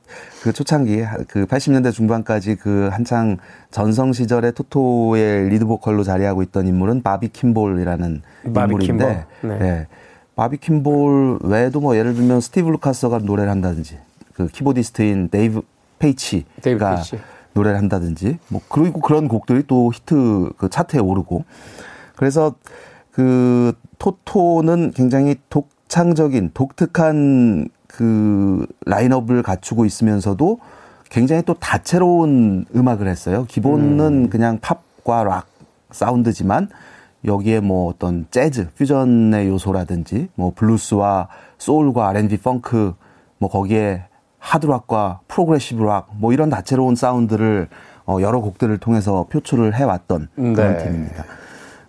[0.42, 3.36] 그 초창기 그 80년대 중반까지 그 한창
[3.70, 9.58] 전성 시절에 토토의 리드 보컬로 자리하고 있던 인물은 바비 킴볼이라는 바비 인물인데, 킴볼.
[9.60, 9.64] 네.
[9.64, 9.86] 예,
[10.34, 13.96] 바비 킴볼 외에도 뭐 예를 들면 스티브 루카서가 노래를 한다든지
[14.34, 15.62] 그 키보디스트인 데이브
[16.00, 17.18] 페이치가 데이브 페이치.
[17.54, 21.44] 노래를 한다든지 뭐 그리고 그런 곡들이 또 히트 그 차트에 오르고
[22.16, 22.54] 그래서
[23.10, 30.58] 그 토토는 굉장히 독창적인 독특한 그 라인업을 갖추고 있으면서도
[31.10, 33.44] 굉장히 또 다채로운 음악을 했어요.
[33.46, 35.46] 기본은 그냥 팝과 락
[35.90, 36.68] 사운드지만
[37.24, 42.94] 여기에 뭐 어떤 재즈, 퓨전의 요소라든지 뭐 블루스와 소울과 R&B, 펑크
[43.38, 44.04] 뭐 거기에
[44.42, 47.68] 하드락과 프로그레시브 락 뭐 이런 다채로운 사운드를
[48.06, 50.78] 어 여러 곡들을 통해서 표출을 해왔던 그런 네.
[50.84, 51.24] 팀입니다.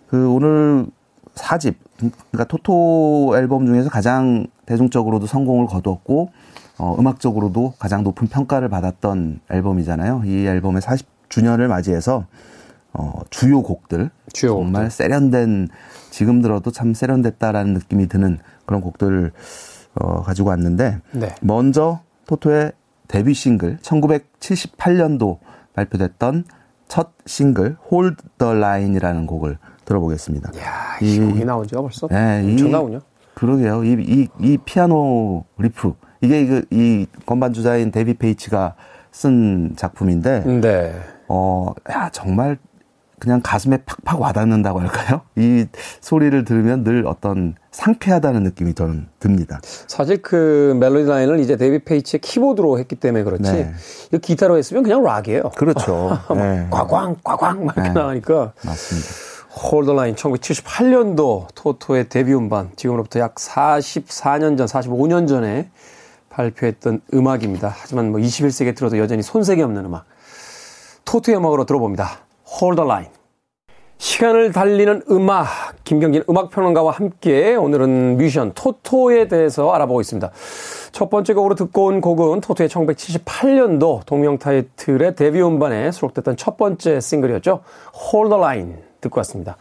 [0.08, 0.86] 그 오늘
[1.34, 6.30] 사집 그러니까 토토 앨범 중에서 가장 대중적으로도 성공을 거두었고
[6.78, 10.22] 어 음악적으로도 가장 높은 평가를 받았던 앨범이잖아요.
[10.24, 12.26] 이 앨범의 40주년을 맞이해서
[12.92, 15.68] 어 주요 곡들 주요 정말 세련된
[16.10, 19.32] 지금 들어도 참 세련됐다라는 느낌이 드는 그런 곡들을
[19.96, 21.34] 어 가지고 왔는데 네.
[21.40, 22.72] 먼저 토토의
[23.08, 25.38] 데뷔 싱글 1978년도
[25.74, 26.44] 발표됐던
[26.88, 30.50] 첫 싱글 Hold the Line이라는 곡을 들어보겠습니다.
[30.60, 33.00] 야, 이 곡이 나온 지가 벌써 네, 이- 엄청나군요.
[33.34, 33.84] 그러게요.
[33.84, 38.74] 이, 이, 이 피아노 리프 이게 이거 이 건반 주자인 데이비드 페이치가
[39.10, 40.94] 쓴 작품인데 네.
[41.28, 42.58] 어, 야, 정말
[43.24, 45.22] 그냥 가슴에 팍팍 와닿는다고 할까요?
[45.36, 45.66] 이
[46.02, 49.60] 소리를 들으면 늘 어떤 상쾌하다는 느낌이 저는 듭니다.
[49.64, 53.50] 사실 그 멜로디 라인을 이제 데이비 페이치의 키보드로 했기 때문에 그렇지.
[53.50, 53.72] 네.
[54.08, 55.52] 이거 기타로 했으면 그냥 락이에요.
[55.56, 56.18] 그렇죠.
[56.36, 57.94] 네, 꽝꽝 꽝꽝 막 이렇게 네.
[57.94, 59.08] 나가니까 맞습니다.
[59.72, 65.70] Hold the Line 1978년도 토토의 데뷔 음반 지금으로부터 약 44년 전, 45년 전에
[66.28, 67.72] 발표했던 음악입니다.
[67.74, 70.04] 하지만 뭐 21세기에 들어도 여전히 손색이 없는 음악.
[71.06, 72.18] 토토의 음악으로 들어봅니다.
[72.60, 73.06] Hold the Line.
[74.08, 75.46] 시간을 달리는 음악,
[75.84, 80.30] 김경진 음악평론가와 함께 오늘은 뮤지션 토토에 대해서 알아보고 있습니다.
[80.92, 87.00] 첫 번째 곡으로 듣고 온 곡은 토토의 1978년도 동명 타이틀의 데뷔 음반에 수록됐던 첫 번째
[87.00, 87.60] 싱글이었죠.
[88.12, 89.56] Hold the Line 듣고 왔습니다.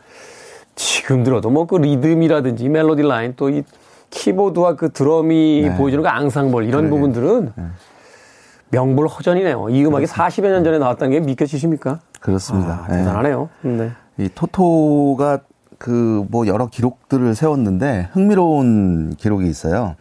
[0.75, 3.63] 지금 들어도 뭐 그 리듬이라든지 멜로디 라인 또 이
[4.09, 5.77] 키보드와 그 드럼이 네.
[5.77, 7.53] 보여주는 그 앙상블 이런 부분들은
[8.71, 9.69] 명불허전이네요.
[9.69, 12.01] 이 음악이 40여 년 전에 나왔다는 게 믿겨지십니까?
[12.19, 12.85] 그렇습니다.
[12.87, 12.97] 아, 예.
[12.97, 13.49] 대단하네요.
[13.61, 13.91] 네.
[14.17, 15.39] 이 토토가
[15.77, 19.95] 그 뭐 여러 기록들을 세웠는데 흥미로운 기록이 있어요.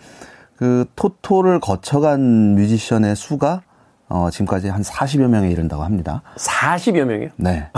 [0.57, 3.63] 그 토토를 거쳐간 뮤지션의 수가
[4.09, 6.23] 어, 지금까지 한 40여 명에 이른다고 합니다.
[6.37, 7.31] 40여 명이요?
[7.37, 7.69] 네.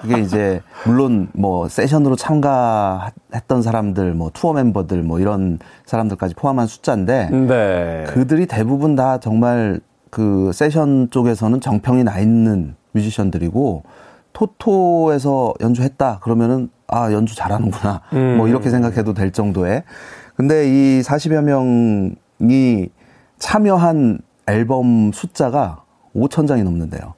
[0.00, 7.28] 그게 이제 물론 뭐 세션으로 참가했던 사람들, 뭐 투어 멤버들, 뭐 이런 사람들까지 포함한 숫자인데
[7.30, 8.04] 네.
[8.08, 13.82] 그들이 대부분 다 정말 그 세션 쪽에서는 정평이 나 있는 뮤지션들이고
[14.46, 18.36] 토토에서 연주했다 그러면은 아 연주 잘하는구나 음.
[18.36, 19.84] 뭐 이렇게 생각해도 될 정도의
[20.34, 22.88] 근데 이 40여 명이
[23.38, 27.14] 참여한 앨범 숫자가 5천 장이 넘는데요.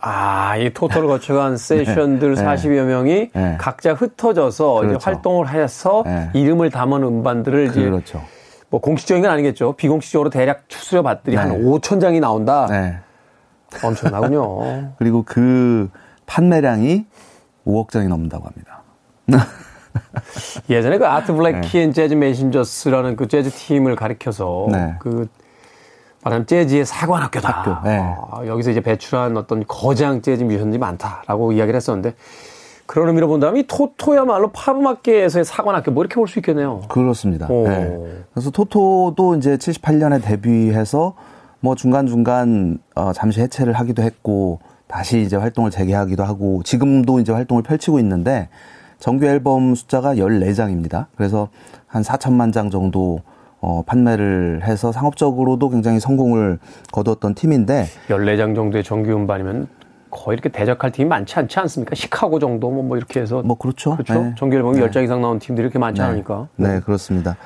[0.00, 1.84] 아, 이 토토를 거쳐간 네.
[1.84, 3.56] 세션들 네, 40여 명이 네.
[3.58, 4.96] 각자 흩어져서 그렇죠.
[4.96, 6.30] 이제 활동을 해서 네.
[6.34, 8.22] 이름을 담은 음반들을 이제 그렇죠.
[8.68, 9.72] 뭐 공식적인 건 아니겠죠.
[9.72, 12.66] 비공식적으로 대략 추려 봤더니 한 5천 장이 나온다.
[12.70, 12.98] 네.
[13.82, 14.92] 엄청나군요.
[14.98, 15.88] 그리고 그
[16.26, 17.06] 판매량이
[17.66, 18.82] 5억 장이 넘는다고 합니다.
[20.68, 24.94] 예전에 그 아트 블랙키 앤 재즈 메신저스라는 그 재즈 팀을 가리켜서 네.
[25.00, 25.28] 그
[26.22, 27.48] 말하면 재즈의 사관학교다.
[27.48, 27.98] 학교, 네.
[27.98, 32.14] 어, 여기서 이제 배출한 어떤 거장 재즈 뮤지션들이 많다라고 이야기를 했었는데
[32.86, 36.82] 그런 의미로 본다면 이 토토야말로 팝음악계에서의 사관학교 뭐 이렇게 볼 수 있겠네요.
[36.88, 37.48] 그렇습니다.
[37.48, 38.24] 네.
[38.32, 41.14] 그래서 토토도 이제 78년에 데뷔해서
[41.60, 47.62] 뭐 중간중간 어, 잠시 해체를 하기도 했고 다시 이제 활동을 재개하기도 하고 지금도 이제 활동을
[47.62, 48.48] 펼치고 있는데
[48.98, 51.06] 정규 앨범 숫자가 14장입니다.
[51.16, 51.48] 그래서
[51.86, 53.20] 한 4천만 장 정도
[53.60, 56.58] 어, 판매를 해서 상업적으로도 굉장히 성공을
[56.92, 59.68] 거두었던 팀인데 14장 정도의 정규 음반이면
[60.10, 61.94] 거의 이렇게 대적할 팀이 많지 않지 않습니까?
[61.94, 63.92] 시카고 정도 뭐, 뭐 이렇게 해서 뭐 그렇죠.
[63.96, 64.14] 그렇죠.
[64.14, 64.34] 네.
[64.38, 64.88] 정규 앨범이 네.
[64.88, 66.06] 10장 이상 나온 팀들이 이렇게 많지 네.
[66.06, 66.48] 않으니까.
[66.56, 67.36] 네, 네 그렇습니다.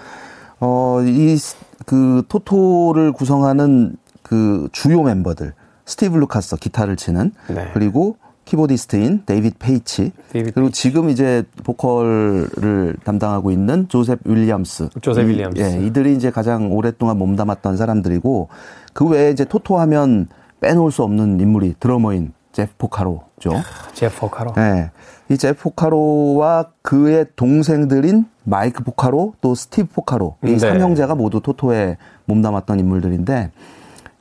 [0.60, 1.38] 어, 이
[1.86, 5.54] 그 토토를 구성하는 그 주요 멤버들
[5.90, 7.70] 스티브 루카서 기타를 치는 네.
[7.74, 10.82] 그리고 키보디스트인 데이빗 페이치 데이빗 그리고 페이치.
[10.82, 17.76] 지금 이제 보컬을 담당하고 있는 조셉 윌리엄스 조셉 윌리엄스 예, 이들이 이제 가장 오랫동안 몸담았던
[17.76, 18.48] 사람들이고
[18.92, 20.28] 그 외에 이제 토토하면
[20.60, 23.52] 빼놓을 수 없는 인물이 드러머인 제프 포카로죠.
[23.94, 24.52] 제프 포카로.
[24.54, 24.90] 네.
[25.28, 30.58] 이 제프 포카로와 그의 동생들인 마이크 포카로 또 스티브 포카로 이 네.
[30.58, 33.52] 삼형제가 모두 토토에 몸담았던 인물들인데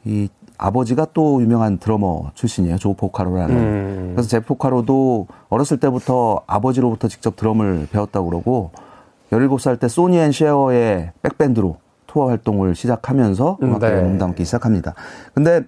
[0.05, 0.29] 이
[0.60, 2.78] 아버지가 또 유명한 드러머 출신이에요.
[2.78, 3.56] 조 포카로라는.
[3.56, 4.12] 음.
[4.13, 8.72] 그래서 제 포카로도 어렸을 때부터 아버지로부터 직접 드럼을 배웠다고 그러고
[9.32, 14.04] 17살 때 소니 앤 쉐어의 백밴드로 투어 활동을 시작하면서 음, 음악계를 네.
[14.04, 14.95] 몸담기 시작합니다.
[15.34, 15.62] 근데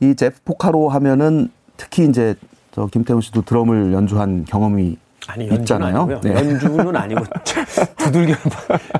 [0.00, 2.34] 이 제프 포카로 하면은 특히 이제
[2.72, 4.96] 저 김태훈 씨도 드럼을 연주한 경험이
[5.32, 6.06] 아니, 있잖아요.
[6.22, 6.34] 네.
[6.34, 7.22] 연주는 아니고
[7.98, 8.34] 두들겨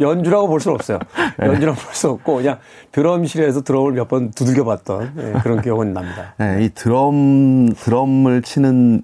[0.00, 0.98] 연주라고 볼 수는 없어요.
[1.38, 1.46] 네.
[1.46, 2.58] 연주라고 볼 수 없고 그냥
[2.92, 6.34] 드럼실에서 드럼을 몇 번 두들겨 봤던 네, 그런 기억은 납니다.
[6.38, 9.02] 네, 이 드럼 드럼을 치는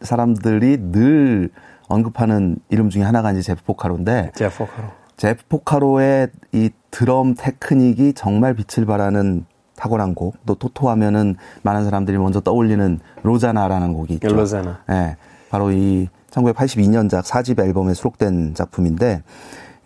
[0.00, 1.50] 사람들이 늘
[1.88, 4.88] 언급하는 이름 중에 하나가 이제 제프 포카로인데 제프 포카로.
[5.16, 9.44] 제프 포카로의 이 드럼 테크닉이 정말 빛을 발하는
[9.76, 10.36] 탁월한 곡.
[10.46, 14.28] 또 토토 하면은 많은 사람들이 먼저 떠올리는 로자나라는 곡이 있죠.
[14.28, 14.80] 로자나.
[14.88, 15.16] 네.
[15.50, 19.22] 바로 이 1982년작 4집 앨범에 수록된 작품인데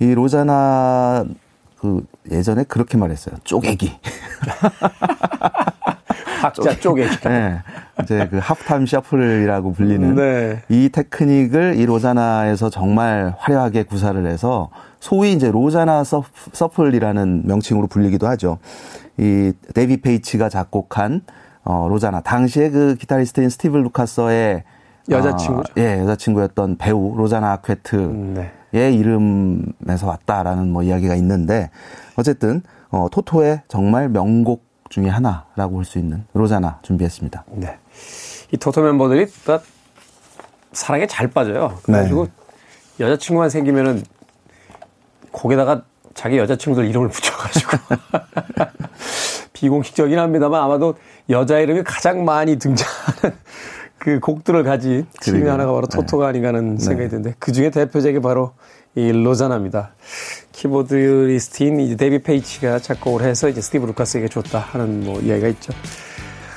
[0.01, 1.25] 이 로자나
[1.79, 3.37] 그 예전에 그렇게 말했어요.
[3.45, 3.93] 쪼개기.
[6.41, 7.17] 박자 쪼개기.
[7.21, 7.61] 네.
[8.03, 10.63] 이제 그 하프타임 셔플이라고 불리는 네.
[10.69, 18.59] 이 테크닉을 이 로자나에서 정말 화려하게 구사를 해서 소위 이제 로자나 shuffle이라는 명칭으로 불리기도 하죠.
[19.19, 21.23] 이 데이비 페이치가 작곡한
[21.65, 24.65] 어 로자나 당시에 그 기타리스트인 스티브 루카서의
[25.11, 25.73] 여자친구죠.
[25.73, 28.93] 어, 예, 여자친구였던 배우 로자나 아퀘트의 네.
[28.93, 31.71] 이름에서 왔다라는 뭐 이야기가 있는데
[32.17, 37.45] 어쨌든 어, 토토의 정말 명곡 중에 하나라고 볼 수 있는 로자나 준비했습니다.
[37.53, 37.79] 네.
[38.53, 39.61] 이 토토 멤버들이 다
[40.73, 41.79] 사랑에 잘 빠져요.
[41.83, 43.05] 그래가지고 네.
[43.07, 44.03] 여자친구만 생기면은
[45.33, 45.83] 거기다가
[46.15, 47.79] 자기 여자친구들 이름을 붙여가지고
[49.55, 50.95] 비공식적이긴 합니다만 아마도
[51.31, 53.37] 여자 이름이 가장 많이 등장하는
[54.03, 56.85] 그 곡들을 가진 팀이 하나가 바로 토토가 아닌가 하는 네.
[56.85, 58.51] 생각이 드는데 그 중에 대표적인 게 바로
[58.97, 59.93] 이 로자나입니다.
[60.51, 65.73] 키보드리스트인 이제 데비 페이치가 작곡을 해서 이제 스티브 루카스에게 줬다 하는 뭐 이야기가 있죠.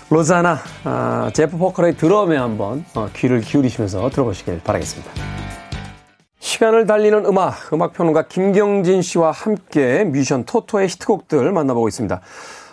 [0.10, 5.12] 로자나, 아, 제프 포카로의 드럼에 한번 어, 귀를 기울이시면서 들어보시길 바라겠습니다.
[6.40, 12.22] 시간을 달리는 음악, 음악평론가 김경진 씨와 함께 뮤지션 토토의 히트곡들 만나보고 있습니다.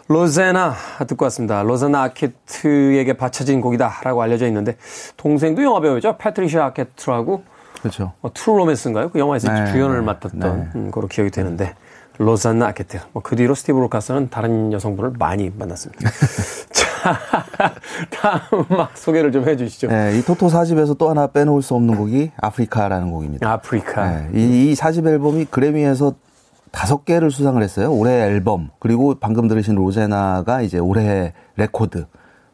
[0.08, 0.74] 로제나
[1.06, 1.62] 듣고 왔습니다.
[1.62, 4.76] 로제나 아케트에게 바쳐진 곡이다라고 알려져 있는데
[5.16, 6.16] 동생도 영화 배우죠.
[6.18, 7.42] 패트리샤 아케트라고
[7.80, 8.12] 그렇죠.
[8.22, 9.10] 어, True Romance인가요?
[9.10, 10.68] 그 영화에서 네, 주연을 네, 맡았던 네.
[10.76, 11.74] 음, 그로 기억이 되는데
[12.18, 12.98] 로잔나 아케트.
[13.12, 16.10] 뭐 그 뒤로 스티브 로카스는 다른 여성분을 많이 만났습니다.
[16.70, 17.20] 자,
[18.10, 19.88] 다음 음악 소개를 좀 해주시죠.
[19.88, 23.50] 네, 이 토토 사집에서 또 하나 빼놓을 수 없는 곡이 아프리카라는 곡입니다.
[23.50, 24.08] 아프리카.
[24.10, 26.14] 네, 이, 이 사집 앨범이 그래미에서
[26.72, 27.92] 다섯 개를 수상을 했어요.
[27.92, 32.06] 올해 앨범 그리고 방금 들으신 로제나가 이제 올해 레코드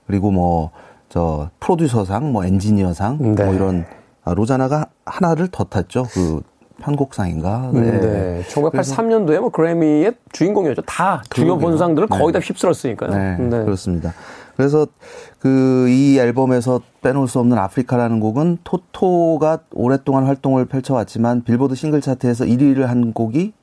[0.07, 0.71] 그리고 뭐
[1.09, 3.45] 저 프로듀서상, 뭐 엔지니어상 네.
[3.45, 3.85] 뭐 이런
[4.25, 6.05] 아, 로자나가 하나를 더 탔죠.
[6.11, 6.43] 그
[6.81, 7.71] 편곡상인가.
[7.73, 7.81] 네.
[7.81, 8.43] 네.
[8.49, 10.83] 1983년도에 뭐 그래미의 주인공이었죠.
[10.83, 13.11] 다 주요 본상들을 거의 다 휩쓸었으니까요.
[13.11, 13.65] 네, 네.
[13.65, 14.13] 그렇습니다.
[14.57, 14.87] 그래서
[15.39, 22.45] 그 이 앨범에서 빼놓을 수 없는 아프리카라는 곡은 토토가 오랫동안 활동을 펼쳐왔지만 빌보드 싱글 차트에서
[22.45, 23.55] 1위를 한 곡이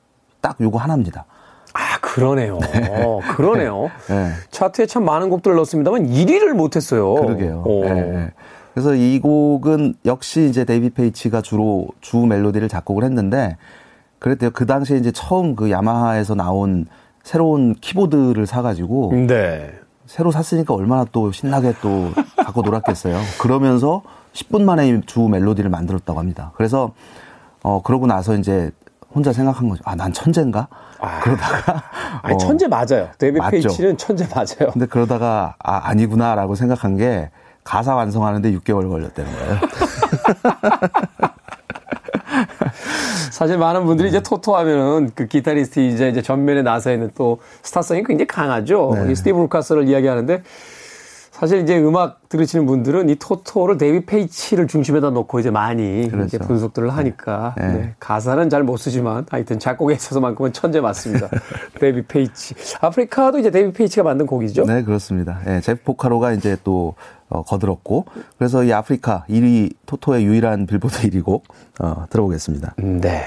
[0.46, 1.26] 딱 요거 하나입니다.
[1.74, 2.60] 아, 그러네요.
[2.60, 3.20] 네.
[3.36, 3.90] 그러네요.
[4.08, 4.30] 네.
[4.52, 7.16] 차트에 참 많은 곡들을 넣었습니다만 1위를 못했어요.
[7.16, 7.64] 그러게요.
[7.66, 8.32] 네.
[8.76, 13.58] 그래서 이 곡은 역시 이제 데이비 페이치가 주로 주 멜로디를 작곡을 했는데
[14.20, 14.52] 그랬대요.
[14.52, 16.86] 그 당시에 이제 처음 그 야마하에서 나온
[17.24, 19.74] 새로운 키보드를 사가지고 네.
[20.06, 23.20] 새로 샀으니까 얼마나 또 신나게 또 갖고 놀았겠어요.
[23.42, 24.04] 그러면서
[24.34, 26.52] 10분 만에 주 멜로디를 만들었다고 합니다.
[26.56, 26.92] 그래서
[27.64, 28.70] 어 그러고 나서 이제
[29.16, 29.82] 혼자 생각한 거죠.
[29.86, 30.68] 아, 난 천재인가?
[31.00, 31.84] 아, 그러다가
[32.22, 33.08] 아니 어, 천재 맞아요.
[33.18, 34.72] 데이비 페이치는 천재 맞아요.
[34.74, 37.32] 근데 그러다가 아 아니구나라고 생각한 게
[37.64, 39.60] 가사 완성하는데 6개월 걸렸다는 거예요.
[43.32, 48.04] 사실 많은 분들이 이제 토토 하면은 그 기타리스트 이제 이제 전면에 나서 있는 또 스타성이
[48.04, 48.92] 굉장히 강하죠.
[48.96, 49.12] 네.
[49.12, 50.44] 이 스티브 루카스를 이야기하는데
[51.40, 56.40] 사실 이제 음악 들으시는 분들은 이 토토를 데이비 페이치를 중심에다 놓고 이제 많이 그렇죠.
[56.40, 57.68] 분석들을 하니까 네.
[57.74, 57.96] 네.
[58.00, 61.28] 가사는 잘 못 쓰지만 하여튼 작곡에 있어서만큼은 천재 맞습니다.
[61.80, 62.56] 데이비 페이치.
[62.82, 64.66] 아프리카도 이제 데이비 페이치가 만든 곡이죠.
[64.66, 65.40] 네 그렇습니다.
[65.46, 66.96] 네, 제프 포카로가 이제 또
[67.28, 68.06] 어, 거들었고
[68.38, 71.44] 그래서 이 아프리카 1위 토토의 유일한 빌보드 1위 곡
[71.80, 72.76] 어, 들어보겠습니다.
[72.78, 73.24] 네.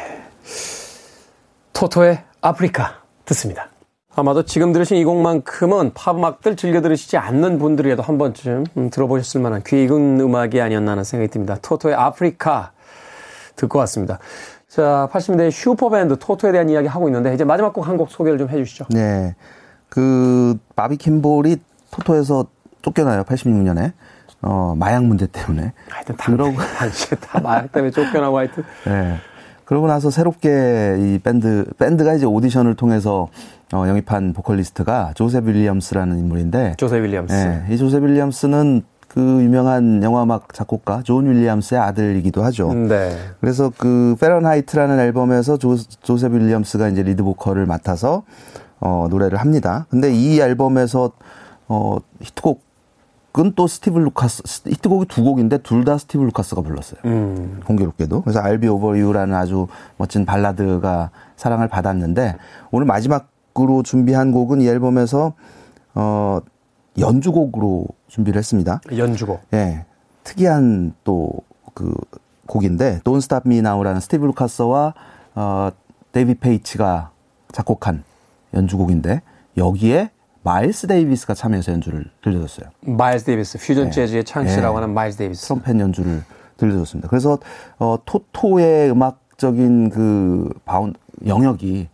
[1.75, 3.69] 토토의 아프리카 듣습니다.
[4.15, 9.63] 아마도 지금 들으신 이 곡만큼은 팝음악들 즐겨 들으시지 않는 분들이라도 한 번쯤 음, 들어보셨을 만한
[9.67, 11.57] 귀 익은 음악이 아니었나 하는 생각이 듭니다.
[11.63, 12.73] 토토의 아프리카
[13.57, 14.19] 듣고 왔습니다.
[14.67, 18.49] 자, 80년대 슈퍼밴드 토토에 대한 이야기 하고 있는데 이제 마지막 곡 한 곡 소개를 좀
[18.49, 18.87] 해주시죠.
[18.91, 19.35] 네,
[19.89, 21.57] 그 바비 킴볼이
[21.91, 22.47] 토토에서
[22.83, 23.25] 쫓겨나요.
[23.25, 23.93] 86년에.
[24.41, 25.73] 어, 마약 문제 때문에.
[25.89, 26.57] 하여튼 다, 그러고.
[26.79, 28.65] 당시에 다 마약 때문에 쫓겨나고 하여튼.
[28.85, 29.17] 네.
[29.69, 33.29] 그러고 나서 새롭게 이 밴드, 밴드가 이제 오디션을 통해서
[33.75, 36.77] 어, 영입한 보컬리스트가 조셉 윌리엄스라는 인물인데.
[36.79, 37.35] 조셉 윌리엄스.
[37.35, 37.67] 네.
[37.69, 42.73] 이 조셉 윌리엄스는 그 유명한 영화음악 작곡가 존 윌리엄스의 아들이기도 하죠.
[42.73, 43.15] 네.
[43.43, 48.23] 그래서 그 Fahrenheit라는 앨범에서 조, 조셉 윌리엄스가 이제 리드 보컬을 맡아서
[48.81, 49.85] 어, 노래를 합니다.
[49.91, 51.13] 근데 이 앨범에서
[51.69, 52.63] 어, 히트곡
[53.41, 57.01] 은 또 스티브 루카스, 히트곡이 두 곡인데 둘 다 스티브 루카스가 불렀어요.
[57.05, 57.61] 음.
[57.65, 58.23] 공교롭게도.
[58.23, 62.37] 그래서 I'll Be Over You라는 아주 멋진 발라드가 사랑을 받았는데
[62.71, 65.35] 오늘 마지막으로 준비한 곡은 이 앨범에서
[65.95, 66.41] 어,
[66.99, 68.81] 연주곡으로 준비를 했습니다.
[68.97, 69.41] 연주곡.
[69.53, 69.57] 예.
[69.57, 69.87] 네,
[70.25, 71.49] 특이한 또
[71.79, 71.95] 그
[72.47, 74.95] 곡인데 Don't Stop Me Now라는 스티브 루카스와
[75.37, 75.71] 어,
[76.11, 77.13] 데이비 페이치가
[77.53, 78.03] 작곡한
[78.53, 79.23] 연주곡인데
[79.57, 80.11] 여기에
[80.49, 82.71] 마일스 데이비스가 참여해서 연주를 들려줬어요.
[82.81, 83.91] 마일스 데이비스 퓨전 네.
[83.91, 84.81] 재즈의 창시자라고 네.
[84.81, 86.23] 하는 마일스 데이비스 트럼펫 연주를
[86.57, 87.07] 들려줬습니다.
[87.09, 87.39] 그래서
[87.79, 90.95] 어, 토토의 음악적인 그 바운
[91.27, 91.89] 영역이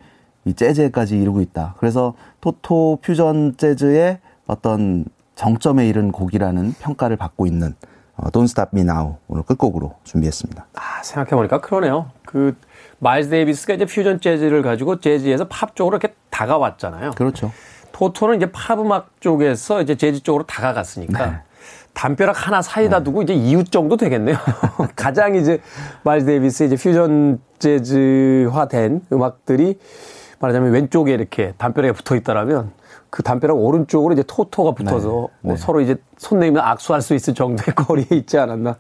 [0.45, 1.75] 이 재즈에까지 이르고 있다.
[1.79, 7.75] 그래서 토토 퓨전 재즈의 어떤 정점에 이른 곡이라는 평가를 받고 있는
[8.17, 10.67] 어, Don't Stop Me Now 오늘 끝곡으로 준비했습니다.
[10.75, 12.11] 아 생각해보니까 그러네요.
[12.25, 12.57] 그
[13.01, 17.11] 마일스 데이비스가 이제 퓨전 재즈를 가지고 재즈에서 팝 쪽으로 이렇게 다가왔잖아요.
[17.17, 17.51] 그렇죠.
[17.95, 21.37] 토토는 이제 팝 음악 쪽에서 이제 재즈 쪽으로 다가갔으니까 네.
[21.95, 23.05] 담벼락 하나 사이다 네.
[23.05, 24.37] 두고 이제 이웃 정도 되겠네요.
[24.97, 25.61] 가장 이제
[26.03, 29.79] 마일스 데이비스의 이제 퓨전 재즈화된 음악들이
[30.41, 32.73] 말하자면 왼쪽에 이렇게 담벼락에 붙어 있다라면
[33.11, 35.39] 그 담벼락 오른쪽으로 이제 토토가 붙어서 네.
[35.41, 35.57] 뭐 네.
[35.57, 38.77] 서로 이제 손 내밀면 악수할 수 있을 정도의 거리에 있지 않았나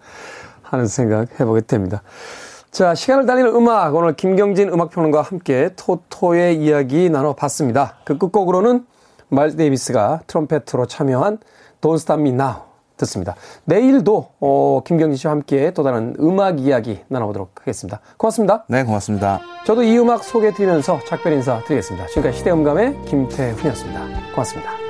[0.62, 2.02] 하는 생각 해보게 됩니다.
[2.72, 3.94] 자, 시간을 달리는 음악.
[3.94, 7.98] 오늘 김경진 음악평론가와 함께 토토의 이야기 나눠봤습니다.
[8.02, 8.84] 그 끝곡으로는
[9.34, 11.38] 마일스 데이비스가 트럼펫으로 참여한
[11.80, 13.34] Don't Stop Me Now 듣습니다.
[13.64, 18.00] 내일도 어, 김경진 씨와 함께 또 다른 음악 이야기 나눠보도록 하겠습니다.
[18.16, 18.64] 고맙습니다.
[18.68, 19.40] 네, 고맙습니다.
[19.66, 22.06] 저도 이 음악 소개해드리면서 작별 인사 드리겠습니다.
[22.06, 24.00] 지금까지 시대음감의 김태훈이었습니다.
[24.34, 24.83] 고맙습니다.